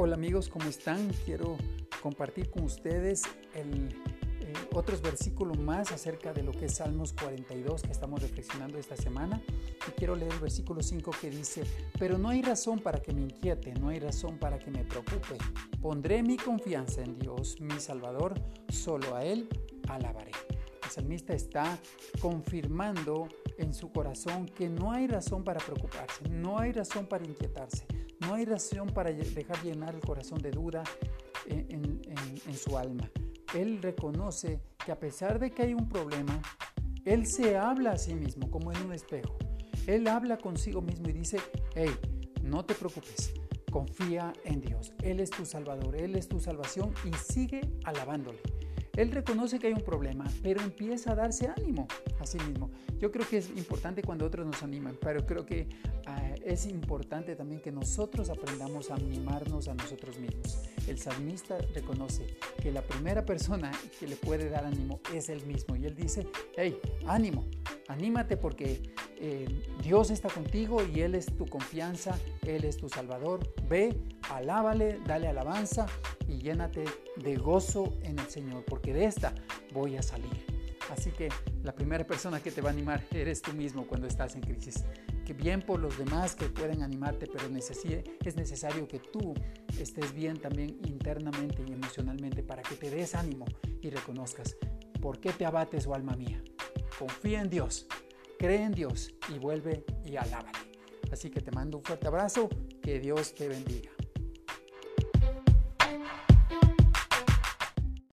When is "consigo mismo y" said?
40.36-41.12